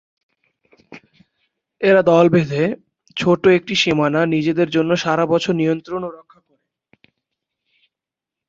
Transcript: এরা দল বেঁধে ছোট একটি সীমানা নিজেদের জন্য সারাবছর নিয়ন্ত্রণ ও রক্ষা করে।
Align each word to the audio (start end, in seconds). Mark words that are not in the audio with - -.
এরা 1.81 2.01
দল 2.03 2.25
বেঁধে 2.29 2.63
ছোট 3.17 3.41
একটি 3.57 3.73
সীমানা 3.75 4.21
নিজেদের 4.35 4.69
জন্য 4.69 4.91
সারাবছর 4.97 5.53
নিয়ন্ত্রণ 5.55 6.01
ও 6.03 6.09
রক্ষা 6.11 6.39
করে। 6.39 6.63